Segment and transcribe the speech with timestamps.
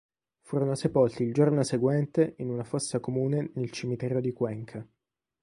[0.41, 4.83] Furono sepolti il giorno seguente in una fossa comune nel cimitero di Cuenca.